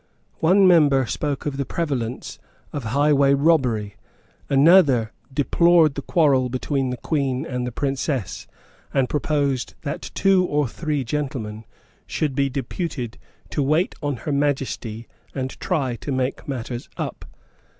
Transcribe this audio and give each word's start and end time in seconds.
One 0.39 0.67
member 0.67 1.05
spoke 1.05 1.45
of 1.45 1.57
the 1.57 1.63
prevalence 1.63 2.39
of 2.73 2.85
highway 2.85 3.35
robbery; 3.35 3.97
another 4.49 5.11
deplored 5.31 5.93
the 5.93 6.01
quarrel 6.01 6.49
between 6.49 6.89
the 6.89 6.97
Queen 6.97 7.45
and 7.45 7.67
the 7.67 7.71
Princess, 7.71 8.47
and 8.91 9.07
proposed 9.07 9.75
that 9.83 10.01
two 10.15 10.43
or 10.43 10.67
three 10.67 11.03
gentlemen 11.03 11.65
should 12.07 12.33
be 12.33 12.49
deputed 12.49 13.19
to 13.51 13.61
wait 13.61 13.93
on 14.01 14.15
Her 14.15 14.31
Majesty 14.31 15.07
and 15.35 15.51
try 15.59 15.97
to 15.97 16.11
make 16.11 16.47
matters 16.47 16.89
up. 16.97 17.23